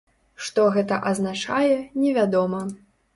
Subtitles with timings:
[0.45, 2.63] Што гэта азначае, невядома.